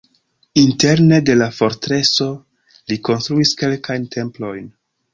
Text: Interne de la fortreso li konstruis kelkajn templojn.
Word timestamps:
Interne 0.61 1.19
de 1.27 1.35
la 1.41 1.49
fortreso 1.59 2.29
li 2.93 3.01
konstruis 3.11 3.55
kelkajn 3.63 4.13
templojn. 4.19 4.71